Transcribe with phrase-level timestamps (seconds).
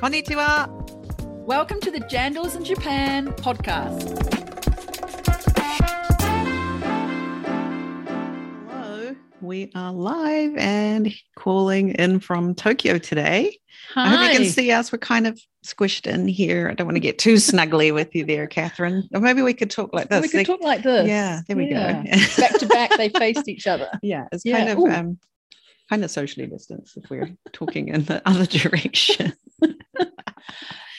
[0.00, 0.68] Konnichiwa.
[1.46, 4.16] Welcome to the Jandals in Japan podcast.
[8.70, 9.14] Hello.
[9.40, 13.58] We are live and calling in from Tokyo today.
[13.94, 14.04] Hi.
[14.04, 14.90] I hope you can see us.
[14.92, 16.68] We're kind of squished in here.
[16.70, 19.08] I don't want to get too snuggly with you there, Catherine.
[19.12, 20.22] Or maybe we could talk like this.
[20.22, 21.06] We could talk like this.
[21.08, 21.74] Yeah, there we go.
[22.38, 23.88] back to back, they faced each other.
[24.02, 24.64] yeah, it's Yeah.
[24.64, 25.18] kind of um
[25.90, 29.32] kind of socially distanced if we're talking in the other direction.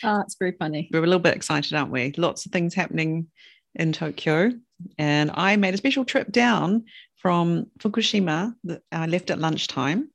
[0.03, 0.89] Oh, it's very funny.
[0.91, 2.13] we're a little bit excited, aren't we?
[2.17, 3.27] Lots of things happening
[3.75, 4.51] in Tokyo.
[4.97, 6.85] And I made a special trip down
[7.17, 8.53] from Fukushima.
[8.91, 10.09] I left at lunchtime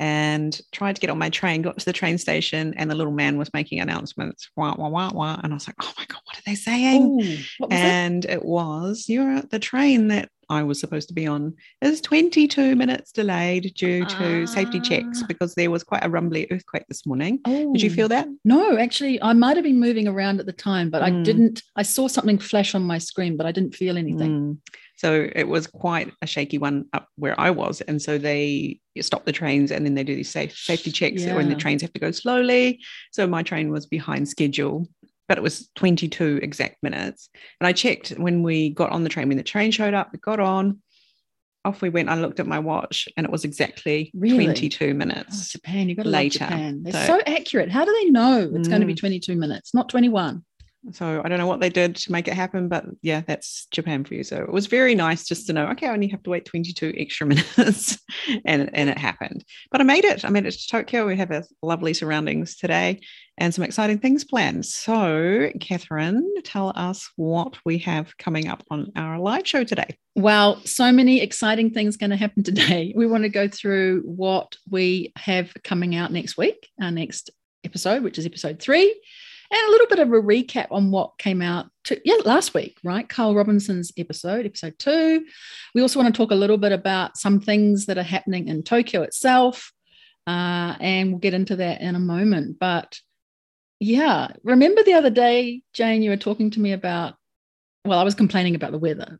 [0.00, 3.12] and tried to get on my train, got to the train station, and the little
[3.12, 4.50] man was making announcements.
[4.56, 5.40] Wah, wah, wah, wah.
[5.42, 7.02] And I was like, oh my God, what are they saying?
[7.02, 7.16] Ooh,
[7.60, 7.72] was it?
[7.72, 12.00] and it was you're at the train that I was supposed to be on is
[12.00, 15.26] 22 minutes delayed due to safety checks Ah.
[15.26, 17.40] because there was quite a rumbly earthquake this morning.
[17.44, 17.72] Oh.
[17.72, 18.28] Did you feel that?
[18.44, 21.24] No, actually, I might have been moving around at the time, but I Mm.
[21.24, 21.62] didn't.
[21.76, 24.30] I saw something flash on my screen, but I didn't feel anything.
[24.30, 24.58] Mm.
[24.96, 27.80] So it was quite a shaky one up where I was.
[27.82, 31.48] And so they stop the trains and then they do these safe, safety checks when
[31.48, 32.80] the trains have to go slowly.
[33.10, 34.88] So my train was behind schedule,
[35.28, 37.28] but it was 22 exact minutes.
[37.60, 40.18] And I checked when we got on the train, when the train showed up, we
[40.18, 40.80] got on,
[41.64, 42.10] off we went.
[42.10, 44.44] I looked at my watch and it was exactly Really?
[44.44, 45.50] 22 Oh, minutes.
[45.52, 46.40] Japan, you got to later.
[46.40, 46.82] Japan.
[46.82, 47.70] They're So- so, accurate.
[47.70, 48.98] How do they know it's going to be Mm.
[49.00, 50.44] 22 minutes, not 21?
[50.92, 54.04] So I don't know what they did to make it happen, but yeah, that's Japan
[54.04, 54.24] for you.
[54.24, 56.94] So it was very nice just to know, okay, I only have to wait 22
[56.96, 57.26] extra
[57.58, 57.98] minutes
[58.44, 59.44] and, and it happened.
[59.70, 60.24] But I made it.
[60.24, 61.06] I made it to Tokyo.
[61.06, 63.00] We have a lovely surroundings today
[63.38, 64.66] and some exciting things planned.
[64.66, 69.96] So Catherine, tell us what we have coming up on our live show today.
[70.14, 72.92] Well, so many exciting things going to happen today.
[72.96, 77.30] We want to go through what we have coming out next week, our next
[77.64, 78.94] episode, which is episode three,
[79.56, 83.08] a little bit of a recap on what came out to, yeah, last week, right?
[83.08, 85.24] Carl Robinson's episode, episode two.
[85.74, 88.62] We also want to talk a little bit about some things that are happening in
[88.62, 89.72] Tokyo itself,
[90.26, 92.58] uh, and we'll get into that in a moment.
[92.58, 92.98] But
[93.80, 97.14] yeah, remember the other day, Jayne, you were talking to me about,
[97.84, 99.18] well, I was complaining about the weather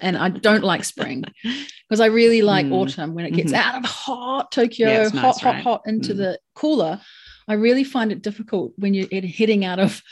[0.00, 2.72] and I don't like spring because I really like Mm.
[2.72, 3.56] autumn when it gets Mhm.
[3.56, 5.62] out of hot Tokyo, Yeah, hot, nice, hot, right?
[5.62, 6.16] hot into Mm.
[6.16, 7.00] the cooler.
[7.48, 10.02] I really find it difficult when you're head- heading out of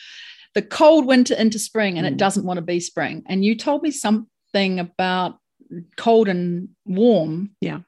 [0.54, 2.12] the cold winter into spring and Mm.
[2.12, 3.22] it doesn't want to be spring.
[3.26, 5.38] And you told me something about
[5.96, 7.56] cold and warm.
[7.60, 7.80] Yeah.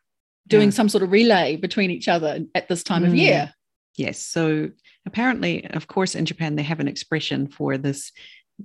[0.49, 0.75] Doing Yeah.
[0.75, 3.19] some sort of relay between each other at this time of Mm.
[3.19, 3.55] year.
[3.97, 4.19] Yes.
[4.19, 4.71] So
[5.07, 8.13] apparently, of course, in Japan, they have an expression for this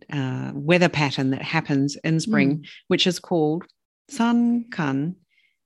[0.09, 3.66] uh, weather pattern that happens in spring, which is called
[4.09, 5.18] san kan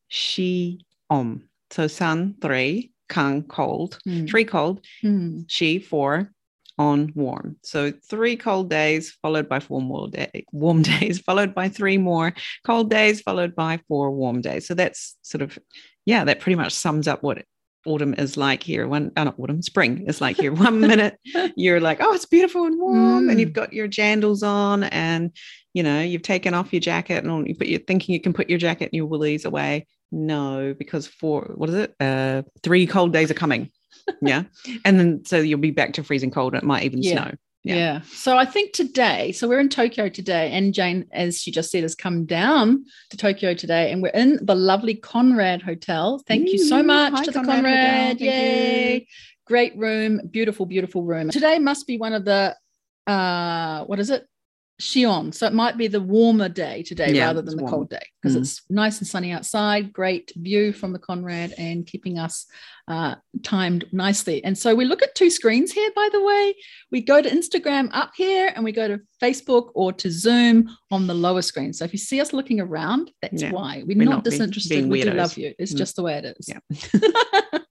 [0.08, 1.48] shi on.
[1.70, 4.30] So san, three, kan, cold, Mm.
[4.30, 5.46] three cold, Mm.
[5.48, 6.32] shi, four,
[6.78, 7.56] on warm.
[7.64, 12.34] So three cold days followed by four more day, warm days, followed by three more
[12.66, 14.68] cold days, followed by four warm days.
[14.68, 15.58] So that's sort of,
[16.06, 17.46] yeah, that pretty much sums up what
[17.86, 18.88] autumn is like here.
[18.88, 20.52] One, uh, not autumn, spring is like here.
[20.52, 21.18] One minute
[21.56, 23.40] you're like, oh, it's beautiful and warm, and Mm.
[23.40, 25.32] you've got your jandals on, and
[25.74, 28.34] you know you've taken off your jacket, and all, you put you're thinking you can
[28.34, 29.86] put your jacket and your woolies away.
[30.16, 31.94] No, because four, what is it?
[32.00, 33.70] Uh, three cold days are coming.
[34.22, 34.44] yeah,
[34.86, 37.12] and then so you'll be back to freezing cold, and it might even Yeah.
[37.12, 37.32] snow.
[37.64, 37.76] Yeah.
[37.76, 38.02] Yeah.
[38.14, 41.82] So I think today, so we're in Tokyo today, and Jayne, as she just said,
[41.82, 46.24] has come down to Tokyo today, and we're in the lovely Conrad Hotel.
[46.28, 48.18] Thank you so much hi, to the Conrad Conrad.
[48.20, 48.28] Thank you.
[48.28, 49.08] Yay.
[49.48, 51.30] Great room, beautiful, beautiful room.
[51.30, 52.56] Today must be one of the
[53.08, 54.26] uh what is it?
[54.82, 55.34] Shion.
[55.34, 57.72] So it might be the warmer day today Yeah, rather than the warm.
[57.74, 58.42] cold day because Mm.
[58.42, 59.94] it's nice and sunny outside.
[59.94, 62.46] Great view from the Conrad and keeping us
[62.88, 64.44] uh, timed nicely.
[64.44, 66.54] And so we look at two screens here, by the way.
[66.92, 71.08] We go to Instagram up here and we go to Facebook or to Zoom on
[71.08, 71.74] the lower screen.
[71.74, 73.52] So if you see us looking around, that's Yeah.
[73.52, 73.82] why.
[73.88, 74.88] We're, We're not, not disinterested.
[74.88, 75.54] we do love you.
[75.58, 75.78] It's Mm.
[75.78, 76.48] just the way it is.
[76.48, 77.60] Yeah.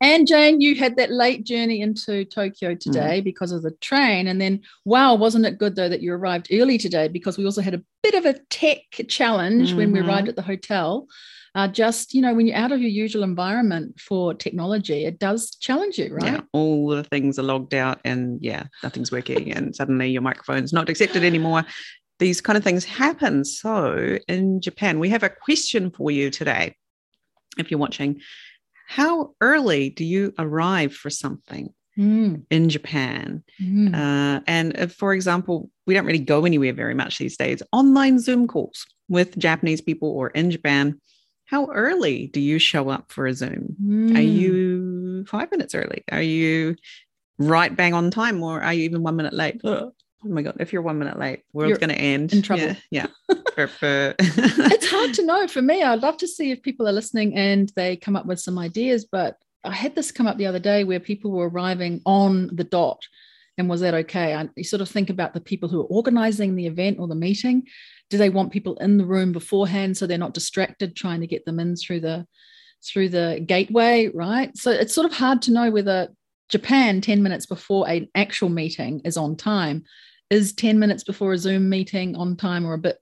[0.00, 2.30] and Jayne, you had that late journey into Mm.
[2.30, 4.26] Tokyo today because of the train.
[4.26, 7.08] And then, wow, wasn't it good though that you arrived early today?
[7.08, 10.06] Because we also had a bit of a tech challenge when we Mhm.
[10.06, 11.06] arrived at the hotel.
[11.54, 15.50] Uh, just, you know, when you're out of your usual environment for technology, it does
[15.56, 16.24] challenge you, right?
[16.34, 20.72] Yeah, all the things are logged out, and yeah, nothing's working, and suddenly your microphone's
[20.72, 21.64] not accepted anymore.
[22.20, 23.44] These kind of things happen.
[23.44, 26.76] So in Japan, we have a question for you today.
[27.58, 28.20] If you're watching,
[28.96, 33.44] how early do you arrive for something Mm, in Japan?
[33.62, 33.94] mm.
[33.94, 37.62] Uh, and if, for example, we don't really go anywhere very much these days.
[37.72, 41.00] Online Zoom calls with Japanese people or in Japan.
[41.44, 43.76] How early do you show up for a Zoom?
[44.16, 44.34] Are Mm.
[44.40, 46.02] you five minutes early?
[46.10, 46.74] Are you
[47.38, 49.60] right bang on time, or are you even one minute late?
[50.24, 50.56] Oh my god!
[50.60, 52.32] If you're one minute late, world's going to end.
[52.32, 52.76] in trouble.
[52.90, 53.06] Yeah.
[53.28, 53.36] yeah.
[54.28, 55.82] It's hard to know for me.
[55.82, 59.06] I'd love to see if people are listening and they come up with some ideas.
[59.10, 62.64] But I had this come up the other day where people were arriving on the
[62.64, 63.02] dot.
[63.58, 64.34] And was that okay?
[64.34, 67.14] I, you sort of think about the people who are organizing the event or the
[67.14, 67.66] meeting.
[68.08, 71.44] Do they want people in the room beforehand so they're not distracted trying to get
[71.44, 72.26] them in through the
[72.82, 74.56] through the gateway, right?
[74.56, 76.08] So it's sort of hard to know whether
[76.48, 79.84] Japan 10 minutes before an actual meeting is on time.
[80.30, 82.98] Is 10 minutes before a Zoom meeting on time or a bit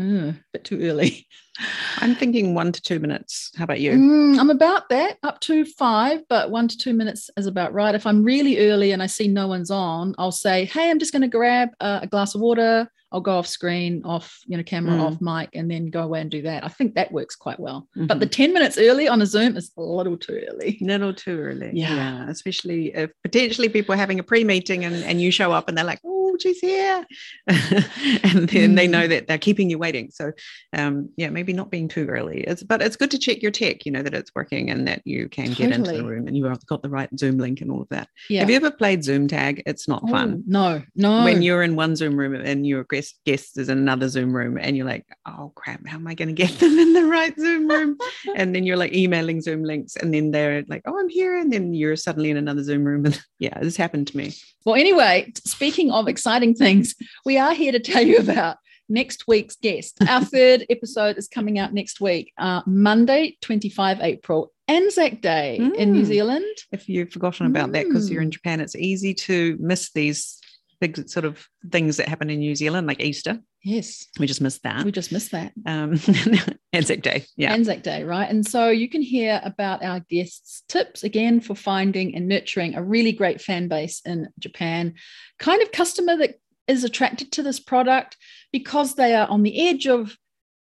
[0.00, 1.26] uh, a bit too early.
[1.98, 3.50] I'm thinking one to two minutes.
[3.56, 3.92] How about you?
[3.92, 7.96] Mm, I'm about that, up to five, but one to two minutes is about right.
[7.96, 11.10] If I'm really early and I see no one's on, I'll say, "Hey, I'm just
[11.10, 12.88] going to grab a, a glass of water.
[13.10, 15.00] I'll go off screen, off you know camera, Mm.
[15.00, 17.88] off mic, and then go away and do that." I think that works quite well.
[17.96, 18.06] Mm-hmm.
[18.06, 20.78] But the ten minutes early on a Zoom is a little too early.
[20.82, 21.72] little too early.
[21.74, 22.28] Yeah.
[22.30, 25.84] Especially if potentially people are having a pre-meeting and, and you show up and they're
[25.84, 26.00] like,
[26.40, 27.04] she's here.
[27.48, 28.90] and then they Mm.
[28.90, 30.10] know that they're keeping you waiting.
[30.10, 30.32] So
[30.72, 32.40] um, yeah, maybe not being too early.
[32.42, 35.02] It's but it's good to check your tech, you know, that it's working and that
[35.04, 37.82] you can get into the room and you've got the right Zoom link and all
[37.82, 38.08] of that.
[38.28, 38.40] Yeah.
[38.40, 39.62] Have you ever played Zoom tag?
[39.66, 40.40] It's not fun.
[40.40, 41.24] Oh, no, no.
[41.24, 44.58] When you're in one Zoom room and your guest guest is in another Zoom room
[44.60, 47.34] and you're like, oh crap, how am I going to get them in the right
[47.38, 47.96] Zoom room?
[48.36, 51.52] and then you're like emailing Zoom links, and then they're like, "Oh, I'm here," and
[51.52, 53.04] then you're suddenly in another Zoom room.
[53.06, 54.34] And yeah, this happened to me.
[54.64, 56.94] Well, anyway, speaking of exciting things,
[57.24, 58.58] we are here to tell you about
[58.88, 59.96] next week's guest.
[60.06, 65.92] Our third episode is coming out next week, uh, Monday, 25 April, Anzac Day in
[65.92, 66.06] New Mm.
[66.06, 66.56] Zealand.
[66.72, 68.32] If you've forgotten about that because you're in Mm.
[68.32, 70.38] Japan, it's easy to miss these
[70.80, 73.40] big sort of things that happen in New Zealand, like Easter.
[73.64, 74.84] Yes, We just missed that.
[74.84, 75.52] we just missed that.
[75.66, 75.98] Um,
[76.72, 77.24] Anzac Day.
[77.36, 77.52] Yeah.
[77.52, 78.30] Anzac Day, right?
[78.30, 82.82] And so you can hear about our guests' tips again for finding and nurturing a
[82.82, 84.94] really great fan base in Japan,
[85.38, 86.36] kind of customer that
[86.68, 88.16] is attracted to this product
[88.52, 90.16] because they are on the edge of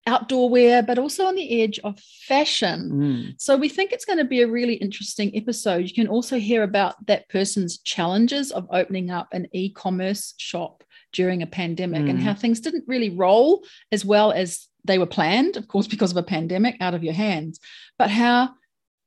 [0.06, 2.91] outdoor wear, but also on the edge of fashion.
[2.93, 3.35] Mm.
[3.41, 5.88] So we think it's going to be a really interesting episode.
[5.88, 11.43] You can also hear about that person's challenges of opening up an e-commerce shop during
[11.43, 12.23] a pandemic and Mm.
[12.23, 16.17] how things didn't really roll as well as they were planned, of course, because of
[16.17, 17.58] a pandemic out of your hands,
[17.99, 18.50] but how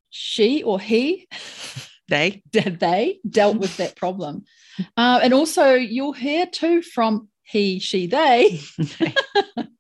[0.10, 1.28] she or he
[2.10, 2.42] Day.
[2.52, 4.44] they dealt with that problem.
[4.96, 8.62] Uh, and also you'll hear too from he, she, they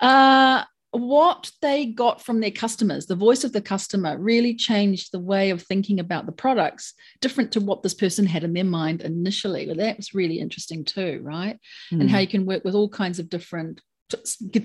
[0.00, 3.06] uh, what they got from their customers.
[3.06, 7.52] The voice of the customer really changed the way of thinking about the products, different
[7.52, 9.66] to what this person had in their mind initially.
[9.66, 11.58] Well, that was really interesting too, right?
[11.90, 12.22] And how Mm.
[12.22, 13.80] you can work with all kinds of different.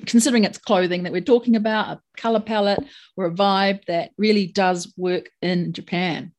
[0.05, 2.83] Considering it's clothing that we're talking about, a color palette
[3.15, 6.33] or a vibe that really does work in Japan.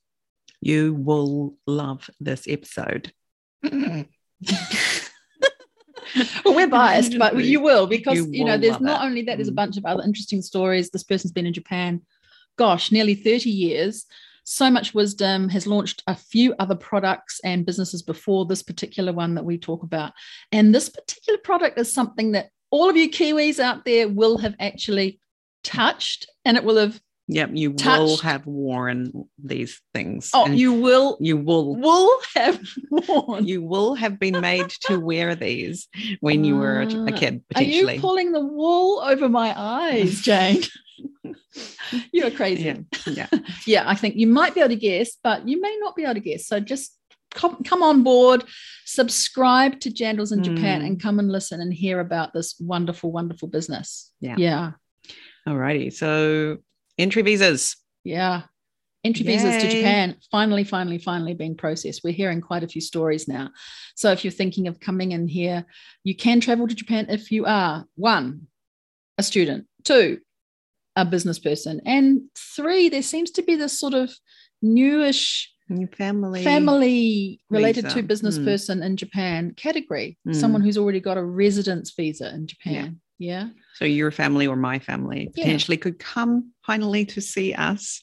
[0.60, 3.12] you will love this episode.
[6.44, 9.06] well, we're biased, but you will because You you, know there's not it.
[9.06, 9.56] only that, there's a Mm.
[9.56, 10.90] bunch of other interesting stories.
[10.90, 12.02] This person's been in Japan,
[12.56, 14.06] gosh, nearly 30 years.
[14.44, 19.34] So much wisdom has launched a few other products and businesses before this particular one
[19.34, 20.12] that we talk about.
[20.52, 24.54] And this particular product is something that all of you Kiwis out there will have
[24.58, 25.20] actually
[25.64, 26.98] touched and it will have,
[27.30, 30.30] Yep, you will have worn these things.
[30.32, 32.58] oh, you will, you will will have
[32.90, 33.46] worn.
[33.46, 35.88] you will have been made to wear these
[36.20, 40.62] when you were a, Ah, kid Are you pulling the wool over my eyes, Jayne?
[42.12, 42.62] You're crazy.
[42.64, 43.26] yeah, yeah.
[43.66, 46.14] yeah, I think you might be able to guess, but you may not be able
[46.14, 46.46] to guess.
[46.46, 46.96] So just
[47.34, 48.44] come, come on board,
[48.84, 50.86] subscribe to Jandals in Japan, Mm.
[50.86, 54.12] and come and listen and hear about this wonderful, wonderful business.
[54.20, 54.36] Yeah.
[54.38, 54.72] Yeah.
[55.46, 55.92] Alrighty.
[55.92, 56.58] So
[56.98, 57.76] entry visas.
[58.04, 58.42] Yeah.
[59.04, 62.02] Entry visas to Japan finally, finally, finally being processed.
[62.02, 63.50] We're hearing quite a few stories now.
[63.94, 65.64] So if you're thinking of coming in here,
[66.02, 68.48] you can travel to Japan if you are one,
[69.16, 70.18] a student, two,
[70.96, 74.12] a business person, and three, there seems to be this sort of
[74.62, 76.42] newish Your family.
[76.42, 77.96] family related visa.
[77.96, 78.44] to business Mm.
[78.44, 80.18] person in Japan category.
[80.26, 80.34] Mm.
[80.34, 83.00] Someone who's already got a residence visa in Japan.
[83.18, 83.48] Yeah.
[83.74, 85.44] So your family or my family Yeah.
[85.44, 88.02] potentially could come finally to see us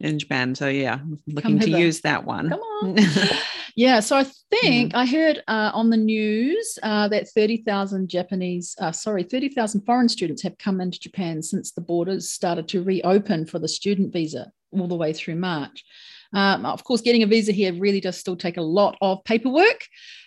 [0.00, 0.54] in Japan.
[0.54, 2.48] So yeah, looking to use that one.
[2.50, 2.98] Come on.
[3.76, 4.96] Yeah, so I think Mm.
[4.96, 10.42] I heard uh, on the news uh, that 30,000 Japanese, uh, sorry, 30,000 foreign students
[10.42, 14.86] have come into Japan since the borders started to reopen for the student visa all
[14.86, 15.84] the way through March.
[16.34, 19.86] Um, of course, getting a visa here really does still take a lot of paperwork.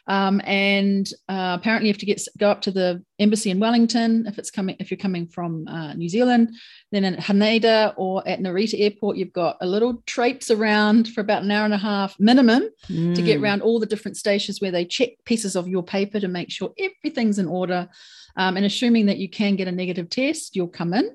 [0.09, 4.25] Um, and uh, apparently, you have to get go up to the embassy in Wellington
[4.25, 6.55] if it's coming if you're coming from uh, New Zealand.
[6.93, 11.43] Then in Haneda or at Narita Airport, you've got a little traipse around for about
[11.43, 13.15] an hour and a half minimum Mm.
[13.15, 16.27] to get around all the different stations where they check pieces of your paper to
[16.29, 17.89] make sure everything's in order.
[18.37, 21.09] Um, and assuming that you can get a negative test, you'll come in.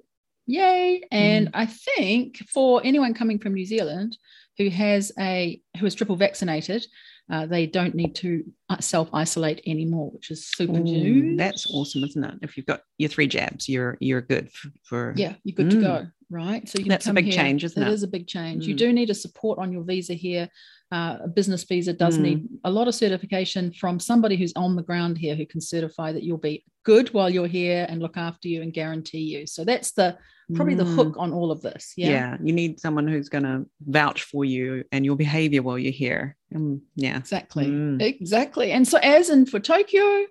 [0.46, 1.02] Yay.
[1.10, 4.18] And I think for anyone coming from New Zealand
[4.58, 6.86] who has a who is triple vaccinated,
[7.30, 12.04] uh, they don't need to uh, self isolate anymore, which is super Ooh, that's awesome,
[12.04, 12.34] isn't it?
[12.42, 14.50] If you've got your three jabs, you're you're good
[14.82, 15.80] for, Yeah, you're good to Mm.
[15.80, 16.68] go, right?
[16.68, 17.34] So you can That's a big here.
[17.34, 17.88] change, isn't it?
[17.88, 18.66] It is a big change.
[18.66, 18.78] You Mm.
[18.78, 20.48] do need a support on your visa here.
[20.92, 22.22] Uh, a business visa does Mm.
[22.22, 26.12] need a lot of certification from somebody who's on the ground here who can certify
[26.12, 29.46] that you'll be good while you're here and look after you and guarantee you.
[29.46, 30.18] So that's the
[30.54, 30.94] probably the Mm.
[30.96, 31.94] hook on all of this.
[31.96, 32.08] Yeah.
[32.10, 32.36] Yeah.
[32.46, 36.36] you need someone who's going to vouch for you and your behavior while you're here.
[36.54, 37.16] Um, yeah.
[37.16, 37.66] Exactly.
[37.68, 38.02] Mm.
[38.02, 38.72] Exactly.
[38.72, 40.26] And so, as in for Tokyo,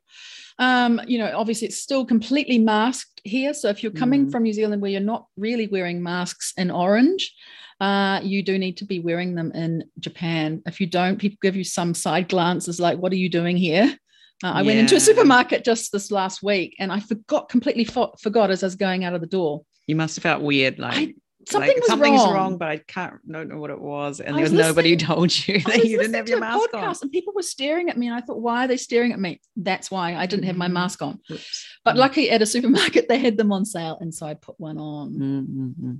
[0.59, 3.53] um, you know, obviously it's still completely masked here.
[3.55, 4.31] So, if you're coming Mm.
[4.31, 7.33] from New Zealand where you're not really wearing masks in orange,
[7.81, 10.61] uh, you do need to be wearing them in Japan.
[10.65, 13.97] If you don't, people give you some side glances like, What are you doing here?
[14.43, 18.13] Uh, I went into a supermarket just this last week and I forgot completely fo-
[18.21, 19.63] forgot as I was going out of the door.
[19.87, 21.13] You must have felt weird, like, I-
[21.49, 22.33] Something like was something's wrong.
[22.33, 22.57] wrong.
[22.59, 25.47] but I can't don't know what it was, and there was, was nobody who told
[25.47, 26.95] you that you didn't have your mask on.
[27.01, 29.41] and people were staring at me, and I thought, why are they staring at me?
[29.55, 30.73] That's why I didn't have my Mm.
[30.73, 31.19] mask on.
[31.31, 31.65] Oops.
[31.83, 31.99] But Mm.
[31.99, 35.13] lucky at a supermarket, they had them on sale, and so I put one on.
[35.13, 35.99] Mm, mm, mm.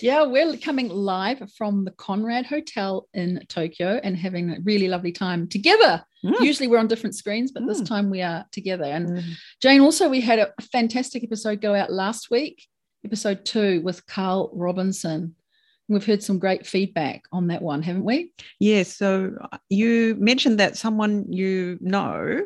[0.00, 5.12] Yeah, we're coming live from the Conrad Hotel in Tokyo and having a really lovely
[5.12, 6.04] time together.
[6.24, 6.40] Mm.
[6.40, 7.86] Usually we're on different screens, but this Mm.
[7.86, 8.84] time we are together.
[8.84, 9.22] And Mm.
[9.62, 12.66] Jayne, also, we had a fantastic episode go out last week,
[13.04, 15.34] episode two with Carl Robinson.
[15.88, 18.32] We've heard some great feedback on that one, haven't we?
[18.58, 18.96] Yes.
[18.96, 22.42] so uh, you mentioned that someone you know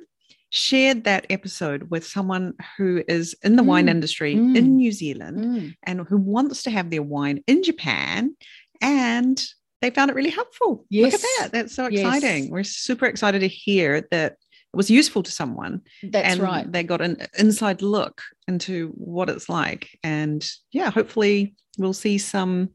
[0.50, 4.56] shared that episode with someone who is in the wine Mm, industry mm.
[4.56, 8.34] in New Zealand and who wants to have their wine in Japan
[8.80, 9.42] and
[9.80, 10.84] they found it really helpful.
[10.90, 11.12] Yes.
[11.12, 11.52] Look at that.
[11.52, 12.00] That's so Yes.
[12.00, 12.50] exciting.
[12.50, 16.70] We're super excited to hear that it was useful to someone That's and right.
[16.70, 22.70] they got an inside look into what it's like and yeah hopefully we'll see some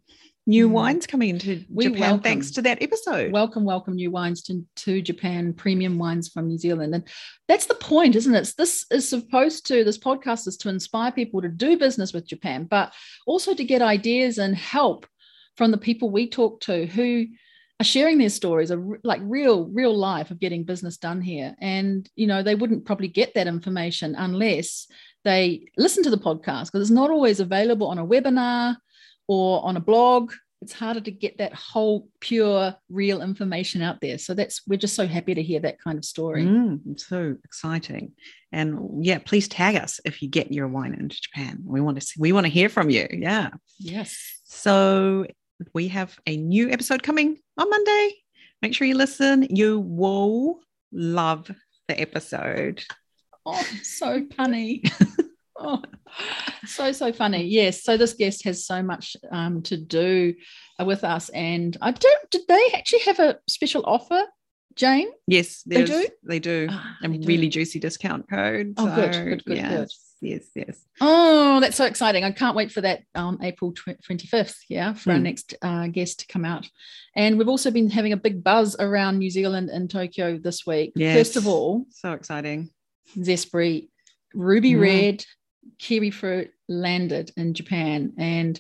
[0.47, 0.71] new Mm.
[0.71, 4.63] wines coming into We japan welcome- thanks to that episode welcome, welcome new wines to,
[4.77, 6.93] to Japan, premium wines from New Zealand.
[6.93, 7.03] And
[7.47, 8.53] that's the point, isn't it?
[8.57, 12.65] This is supposed to, this podcast is to inspire people to do business with Japan,
[12.65, 12.93] but
[13.25, 15.07] also to get ideas and help
[15.57, 17.25] from the people we talk to who
[17.79, 21.55] are sharing their stories of like real, real life of getting business done here.
[21.59, 24.87] And, you know, they wouldn't probably get that information unless
[25.23, 28.77] they listen to the podcast because it's not always available on a webinar
[29.27, 30.31] or on a blog
[30.65, 34.17] it's harder to get that whole pure real information out there.
[34.17, 36.43] So that's we're just so happy to hear that kind of story.
[36.43, 38.13] Mm, so exciting.
[38.51, 41.59] And yeah please tag us if you get your wine into japan.
[41.63, 43.07] We want to see, we want to hear from you.
[43.11, 43.51] Yeah.
[43.79, 44.41] Yes.
[44.45, 45.27] So
[45.73, 48.15] we have a new episode coming on monday.
[48.63, 49.43] Make sure you listen.
[49.55, 51.51] You will love
[51.87, 52.83] the episode.
[53.45, 54.89] Oh so punny
[55.57, 55.81] oh
[56.65, 60.33] so so funny yes so this guest has so much um, to do
[60.79, 64.21] uh, with us and i don't did they actually have a special offer
[64.75, 66.05] jayne Yes, They do?
[66.23, 66.67] They do.
[66.69, 67.27] Ah, a they do.
[67.27, 68.73] really juicy discount code.
[68.77, 69.89] Oh, good, so, good, good, yes, good.
[70.29, 70.85] Yes, yes.
[71.01, 72.23] Oh, that's so exciting.
[72.25, 75.23] I can't wait for that on April 25th, yeah, for our Hmm.
[75.23, 76.69] next uh, guest to come out.
[77.15, 80.91] And we've also been having a big buzz around New Zealand and Tokyo this week.
[80.95, 81.17] Yes.
[81.17, 82.69] First of all, So exciting.
[83.17, 83.87] Zespri,
[84.33, 84.81] Ruby Mm.
[84.81, 85.25] Red,
[85.79, 88.13] Kiwi Fruit landed in Japan.
[88.17, 88.59] And,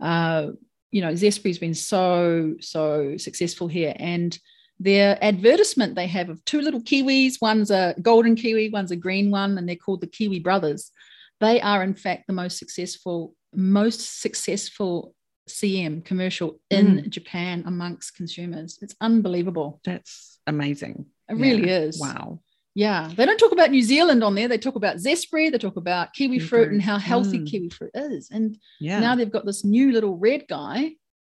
[0.00, 0.48] uh,
[0.90, 3.94] you know, Zespri's been so, so successful here.
[3.96, 4.38] And
[4.78, 9.30] their advertisement they have of two little Kiwis, one's a golden Kiwi, one's a green
[9.30, 10.90] one, and they're called the Kiwi Brothers.
[11.38, 15.14] They are, in fact, the most successful, most successful
[15.48, 18.78] CM commercial in Japan amongst consumers.
[18.80, 19.80] It's unbelievable.
[19.84, 21.06] That's amazing.
[21.28, 21.98] It really is.
[21.98, 22.40] Wow.
[22.74, 24.46] Yeah, they don't talk about New Zealand on there.
[24.48, 26.72] They talk about Zespri, they talk about kiwi fruit fruit.
[26.72, 27.46] and how healthy Mm.
[27.50, 28.30] kiwi fruit is.
[28.30, 29.00] And Yeah.
[29.00, 30.92] now they've got this new little red guy,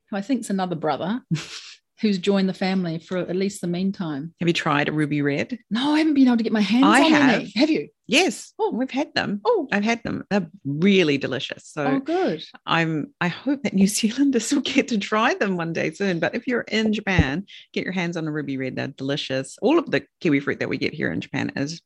[0.10, 1.22] who I think's another brother,
[2.02, 4.34] who's joined the family for at least the meantime.
[4.40, 5.58] have you tried a ruby red?
[5.70, 7.34] No, I haven't been able to get my hands I on have.
[7.36, 7.54] any.
[7.56, 7.90] Have you?
[8.08, 8.54] Yes.
[8.60, 8.72] Oh.
[8.72, 9.40] we've had them.
[9.46, 10.26] Oh, I've had them.
[10.30, 11.66] They're really delicious.
[11.66, 12.44] So oh, good.
[12.66, 16.20] I'm I hope that New Zealanders will get to try them one day soon.
[16.20, 18.76] But if you're in Japan, get your hands on a ruby red.
[18.76, 19.58] They're delicious.
[19.62, 21.82] All of the kiwi fruit that we get here in Japan is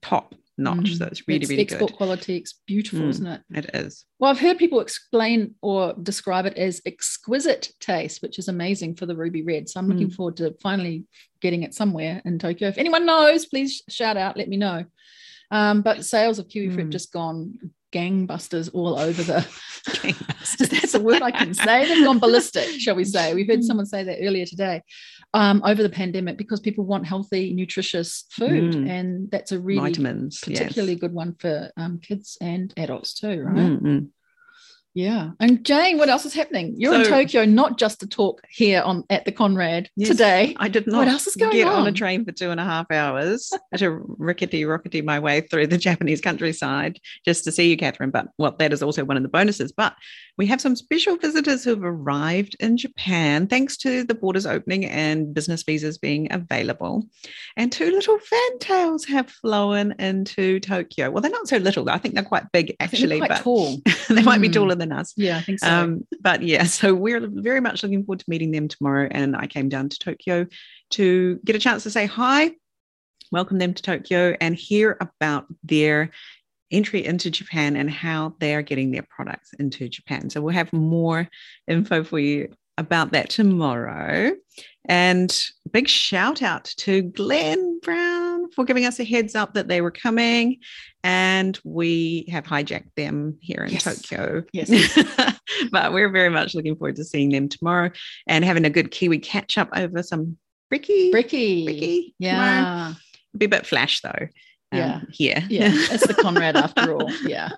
[0.00, 0.34] top.
[0.58, 0.76] Notch.
[0.92, 0.98] Mm.
[0.98, 1.96] So it's really, It's really export good.
[1.96, 2.36] quality.
[2.36, 3.08] It's beautiful, Mm.
[3.10, 3.40] isn't it?
[3.54, 4.04] It is.
[4.18, 9.06] Well, I've heard people explain or describe it as exquisite taste, which is amazing for
[9.06, 9.68] the ruby red.
[9.68, 10.14] So I'm looking Mm.
[10.14, 11.04] forward to finally
[11.40, 12.68] getting it somewhere in Tokyo.
[12.68, 14.84] If anyone knows, please shout out, let me know.
[15.50, 16.92] Um, but sales of kiwi fruit Mm.
[16.92, 19.46] just gone gangbusters all over the.
[20.58, 21.86] That's a word I can say.
[21.86, 23.34] They've gone ballistic, shall we say?
[23.34, 23.64] We've heard Mm.
[23.64, 24.82] someone say that earlier today.
[25.34, 28.88] Um, over the pandemic, because people want healthy, nutritious food, Mm.
[28.88, 30.40] and that's a really Vitamins.
[30.46, 30.58] yes.
[30.58, 33.56] particularly good one for um, kids and adults too, right?
[33.56, 34.08] Mm, mm.
[34.96, 35.32] Yeah.
[35.40, 36.74] And Jayne, what else is happening?
[36.78, 40.08] You're in Tokyo, not just to talk here on at the Conrad Yes.
[40.08, 40.56] today.
[40.58, 41.86] I did not What else is going get on?
[41.86, 45.76] a train for two and a half hours to rickety rockety my way through the
[45.88, 48.10] Japanese countryside just to see you, Catherine.
[48.10, 49.70] But well, that is also one of the bonuses.
[49.70, 49.94] But
[50.38, 55.32] we have some special visitors who've arrived in Japan thanks to the borders opening and
[55.32, 57.06] business visas being available.
[57.56, 61.10] And two little fantails have flown into Tokyo.
[61.10, 61.88] Well, they're not so little.
[61.88, 63.78] I think they're quite big I think they're actually, quite but tall.
[64.10, 64.52] they might be Mm.
[64.52, 65.14] taller than us.
[65.16, 65.68] Yeah, I think so.
[65.68, 69.08] Um, but yeah, so we're very much looking forward to meeting them tomorrow.
[69.10, 70.46] And I came down to Tokyo
[70.90, 72.52] to get a chance to say hi,
[73.32, 76.10] welcome them to Tokyo, and hear about their
[76.70, 80.30] entry into Japan and how they are getting their products into Japan.
[80.30, 81.28] So we'll have more
[81.68, 84.32] info for you about that tomorrow.
[84.88, 85.36] And
[85.72, 89.90] big shout out to Glenn Brown for giving us a heads up that they were
[89.90, 90.58] coming.
[91.02, 93.84] And we have hijacked them here in Yes.
[93.84, 94.44] Tokyo.
[94.52, 94.70] Yes.
[95.72, 97.90] but we're very much looking forward to seeing them tomorrow
[98.26, 100.36] and having a good Kiwi catch up over some
[100.68, 101.10] Bricky.
[101.10, 101.64] Bricky.
[101.64, 102.14] Bricky.
[102.18, 102.32] Yeah.
[102.32, 102.52] tomorrow.
[102.88, 102.94] Yeah.
[103.38, 104.28] Be a bit flash though.
[104.72, 105.00] Um, Yeah.
[105.10, 105.44] Here.
[105.48, 105.70] Yeah.
[105.72, 107.10] It's the Conrad after all.
[107.26, 107.50] Yeah.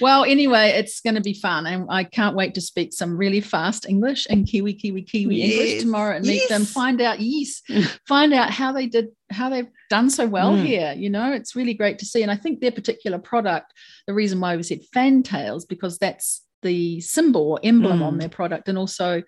[0.00, 1.66] Well, anyway, it's going to be fun.
[1.66, 5.82] And I can't wait to speak some really fast English and Kiwi, Kiwi, Kiwi English
[5.82, 7.62] tomorrow and meet them, find out, yes,
[8.08, 10.64] find out how they did, how they've done so well Mm.
[10.64, 10.94] here.
[10.96, 12.22] You know, it's really great to see.
[12.22, 13.72] And I think their particular product,
[14.06, 18.20] the reason why we said fantails, because that's the symbol or emblem on Mm.
[18.20, 18.68] their product.
[18.68, 19.22] And also,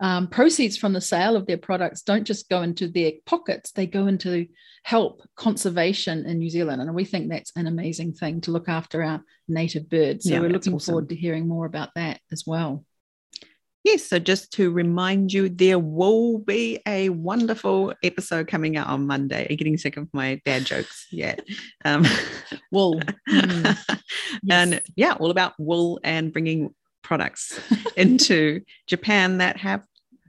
[0.00, 3.86] um, proceeds from the sale of their products don't just go into their pockets, they
[3.86, 4.46] go into
[4.84, 6.80] help conservation in New Zealand.
[6.80, 10.24] And we think that's an amazing thing to look after our native birds.
[10.24, 10.92] So Yeah, we're looking awesome.
[10.92, 12.84] forward to hearing more about that as well.
[13.84, 19.06] Yes, so just to remind you, there will be a wonderful episode coming out on
[19.06, 19.46] Monday.
[19.46, 21.46] Are you getting sick of my dad jokes yet?
[21.84, 22.04] Um,
[22.72, 23.00] Wool.
[23.28, 24.00] Mm,
[24.50, 27.60] And yeah, all about wool and bringing products
[27.96, 29.84] into Japan that have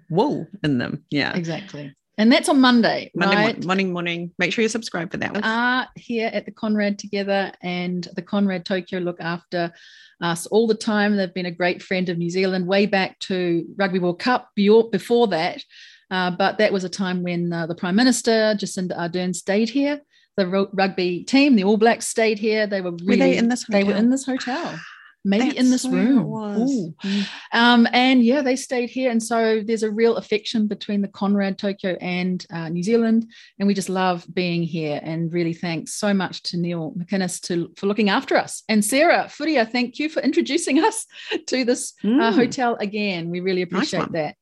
[0.09, 1.03] wool in them.
[1.09, 1.35] Yeah.
[1.35, 1.93] exactly.
[2.17, 3.43] And that's on Monday, Monday right?
[3.43, 4.31] morning, morning, morning.
[4.37, 5.49] Make sure you subscribe for that We one.
[5.49, 9.71] are here at the Conrad together, and the Conrad Tokyo look after
[10.19, 11.15] us all the time.
[11.15, 15.27] They've been a great friend of New Zealand way back to Rugby World Cup before
[15.27, 15.63] that.
[16.11, 20.01] Uh, but that was a time when uh, the Prime Minister, Jacinda Ardern, stayed here.
[20.35, 22.65] The rugby team, the All Blacks, stayed here.
[22.65, 24.79] They were really, they in this They were in this hotel,
[25.25, 26.25] maybe in this room.
[26.25, 27.27] Mm.
[27.53, 29.11] Um, and yeah, they stayed here.
[29.11, 33.25] And so there's a real affection between the Conrad Tokyo and uh, New Zealand.
[33.59, 34.99] And we just love being here.
[35.03, 38.63] And really thanks so much to Neil McInnes to, for looking after us.
[38.69, 41.05] And Sarah Furia, thank you for introducing us
[41.47, 42.33] to this uh, Mm.
[42.35, 43.29] hotel again.
[43.29, 44.11] We really appreciate one.
[44.13, 44.35] that.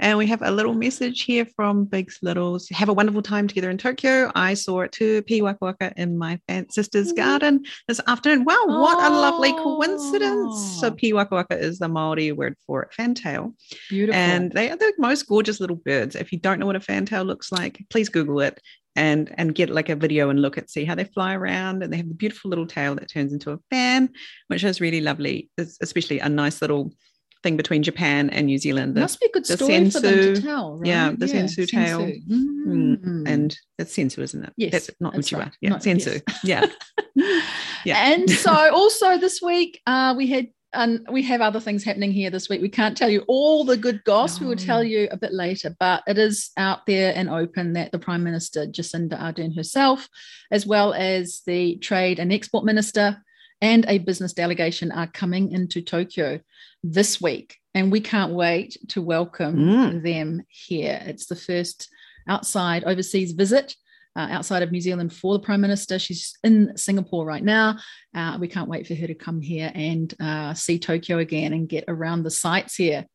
[0.00, 2.68] And we have a little message here from Bigs Littles.
[2.70, 4.30] Have a wonderful time together in Tokyo.
[4.34, 6.38] I saw it too, Piwakawaka in my
[6.70, 7.16] sister's Mm.
[7.16, 8.44] garden this afternoon.
[8.44, 10.80] Wow, what a lovely coincidence.
[10.80, 10.90] So Oh.
[10.92, 13.54] Piwakawaka is the Maori word for fantail.
[13.88, 14.14] Beautiful.
[14.20, 16.14] And they are the most gorgeous little birds.
[16.14, 18.60] If you don't know what a fantail looks like, please Google it
[18.94, 21.82] and and get like a video and look at see how they fly around.
[21.82, 24.10] And they have the beautiful little tail that turns into a fan,
[24.46, 25.50] which is really lovely.
[25.58, 26.92] It's especially a nice little
[27.42, 28.94] thing between Japan and New Zealand.
[28.94, 30.86] The- must be a good story for them to tell, right?
[30.86, 33.28] yeah, the sensu tale, Mm.
[33.28, 34.52] and it's sensu, isn't it?
[34.56, 35.38] Yes, that's not that's Uchiwa.
[35.38, 35.52] right.
[35.60, 36.20] Yeah, Not- sensu.
[36.44, 36.70] yes.
[37.14, 37.40] Yeah,
[37.84, 38.12] yeah.
[38.12, 42.28] And so also this week uh, we had and we have other things happening here
[42.28, 42.60] this week.
[42.60, 44.38] We can't tell you all the good goss.
[44.38, 47.90] We will tell you a bit later, but it is out there and open that
[47.90, 50.06] the Prime Minister Jacinda Ardern herself,
[50.50, 53.16] as well as the Trade and Export Minister
[53.60, 56.40] and a business delegation are coming into Tokyo
[56.82, 57.56] this week.
[57.74, 60.02] And we can't wait to welcome Mm.
[60.02, 61.00] them here.
[61.06, 61.88] It's the first
[62.28, 63.74] outside overseas visit
[64.16, 65.98] uh, outside of New Zealand for the Prime Minister.
[65.98, 67.78] She's in Singapore right now.
[68.14, 71.68] Uh, we can't wait for her to come here and uh, see Tokyo again and
[71.68, 73.06] get around the sights here.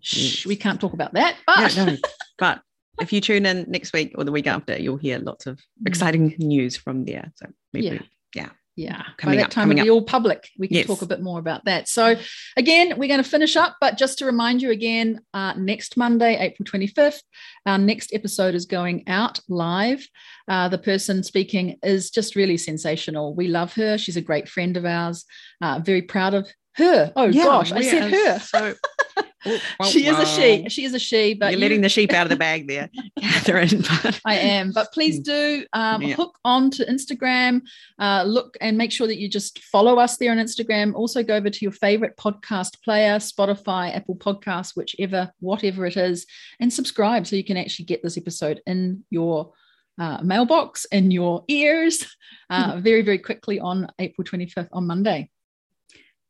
[0.00, 0.46] Shh, Yes.
[0.46, 1.96] we can't talk about that, but no,
[2.38, 2.60] but
[3.00, 5.86] if you tune in next week or the week after, you'll hear lots of Mm.
[5.86, 7.32] exciting news from there.
[7.36, 8.02] So maybe, Yeah.
[8.34, 8.48] yeah.
[8.76, 9.02] Yeah.
[9.18, 10.48] Coming by that up, time it'll be all public.
[10.58, 10.86] We can Yes.
[10.86, 11.88] talk a bit more about that.
[11.88, 12.16] So
[12.56, 16.36] again we're going to finish up but just to remind you again uh, next monday
[16.38, 17.20] april 25th
[17.66, 20.06] our next episode is going out live.
[20.48, 23.34] Uh, the person speaking is just really sensational.
[23.34, 23.96] We love her.
[23.98, 25.24] She's a great friend of ours.
[25.60, 27.12] Uh, very proud of her.
[27.14, 28.38] Oh Yeah, gosh i said her.
[28.40, 28.74] So,
[29.90, 32.24] she is a she she is a she but You're you- letting the sheep out
[32.26, 32.88] of the bag there,
[33.20, 33.82] Catherine.
[34.02, 36.14] But I am, but please do um, Yeah.
[36.14, 37.62] hook on to Instagram.
[37.98, 40.94] Uh, look and make sure that you just follow us there on Instagram.
[40.94, 46.26] Also, go over to your favorite podcast player, Spotify, Apple Podcasts, whichever, whatever it is,
[46.60, 49.52] and subscribe so you can actually get this episode in your
[49.98, 52.06] uh, mailbox, in your ears,
[52.48, 55.28] uh, very, very quickly on April 25th on Monday.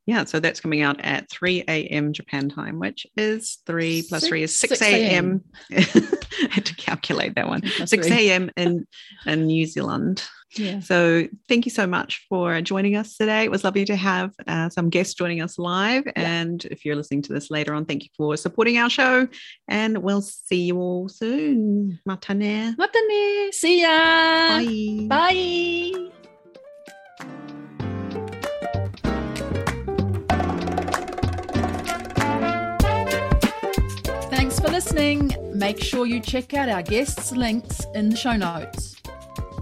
[0.07, 2.13] Yeah, so that's coming out at 3 a.m.
[2.13, 5.43] Japan time, which is 3 plus 3 is 6 6 a.m.
[5.71, 7.63] I had to calculate that one.
[7.77, 8.51] Plus 6 a.m.
[8.57, 8.87] in,
[9.27, 10.25] in New Zealand.
[10.57, 10.81] Yeah.
[10.81, 13.45] So thank you so much for joining us today.
[13.45, 16.05] It was lovely to have uh, some guests joining us live.
[16.17, 19.29] And if you're listening to this later on, thank you for supporting our show.
[19.69, 22.01] And we'll see you all soon.
[22.07, 22.77] Matane.
[22.77, 23.55] Matane.
[23.55, 24.49] See ya.
[24.49, 25.07] Bye.
[25.09, 26.13] Bye.
[34.73, 35.37] Listening.
[35.53, 38.97] Make sure you check out our guests' links in the show notes.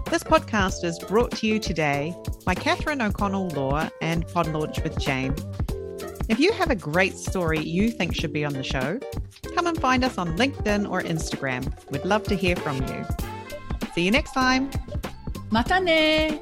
[0.09, 4.97] This podcast is brought to you today by Catherine O'Connell Law and Pod Launch with
[4.97, 5.35] Jayne.
[6.29, 9.01] If you have a great story you think should be on the show,
[9.53, 11.69] come and find us on LinkedIn or Instagram.
[11.91, 13.05] We'd love to hear from you.
[13.93, 14.71] See you next time.
[15.49, 16.39] Matane.